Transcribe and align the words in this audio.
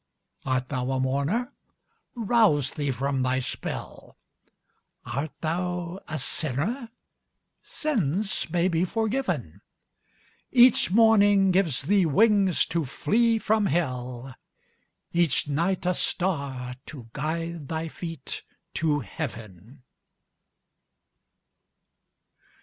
Art 0.47 0.69
thou 0.69 0.89
a 0.93 0.99
mourner? 0.99 1.53
Rouse 2.15 2.71
thee 2.73 2.89
from 2.89 3.21
thy 3.21 3.39
spell; 3.39 4.17
Art 5.05 5.29
thou 5.41 5.99
a 6.07 6.17
sinner? 6.17 6.89
Sins 7.61 8.49
may 8.49 8.67
be 8.67 8.83
forgiven; 8.83 9.61
Each 10.51 10.89
morning 10.89 11.51
gives 11.51 11.83
thee 11.83 12.07
wings 12.07 12.65
to 12.65 12.83
flee 12.83 13.37
from 13.37 13.67
hell, 13.67 14.33
Each 15.13 15.47
night 15.47 15.85
a 15.85 15.93
star 15.93 16.73
to 16.87 17.07
guide 17.13 17.67
thy 17.67 17.87
feet 17.87 18.41
to 18.73 19.01
heaven. 19.01 19.83